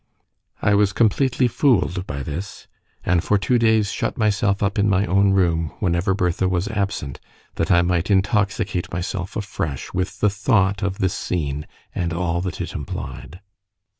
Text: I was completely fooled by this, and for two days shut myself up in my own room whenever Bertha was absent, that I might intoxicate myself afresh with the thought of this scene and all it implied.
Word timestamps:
I 0.63 0.73
was 0.73 0.93
completely 0.93 1.47
fooled 1.47 2.07
by 2.07 2.23
this, 2.23 2.65
and 3.05 3.23
for 3.23 3.37
two 3.37 3.59
days 3.59 3.91
shut 3.91 4.17
myself 4.17 4.63
up 4.63 4.79
in 4.79 4.89
my 4.89 5.05
own 5.05 5.29
room 5.29 5.73
whenever 5.79 6.15
Bertha 6.15 6.49
was 6.49 6.67
absent, 6.69 7.19
that 7.53 7.69
I 7.69 7.83
might 7.83 8.09
intoxicate 8.09 8.91
myself 8.91 9.35
afresh 9.35 9.93
with 9.93 10.19
the 10.19 10.31
thought 10.31 10.81
of 10.81 10.97
this 10.97 11.13
scene 11.13 11.67
and 11.93 12.13
all 12.13 12.47
it 12.47 12.59
implied. 12.73 13.41